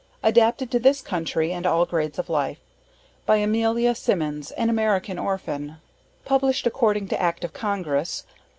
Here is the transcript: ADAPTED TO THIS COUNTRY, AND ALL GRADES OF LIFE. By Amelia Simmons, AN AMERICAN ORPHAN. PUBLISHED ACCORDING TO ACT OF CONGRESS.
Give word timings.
ADAPTED 0.23 0.71
TO 0.71 0.79
THIS 0.79 1.03
COUNTRY, 1.03 1.53
AND 1.53 1.67
ALL 1.67 1.85
GRADES 1.85 2.17
OF 2.17 2.27
LIFE. 2.27 2.57
By 3.27 3.35
Amelia 3.35 3.93
Simmons, 3.93 4.49
AN 4.49 4.67
AMERICAN 4.71 5.19
ORPHAN. 5.19 5.75
PUBLISHED 6.25 6.65
ACCORDING 6.65 7.07
TO 7.07 7.21
ACT 7.21 7.43
OF 7.43 7.53
CONGRESS. 7.53 8.23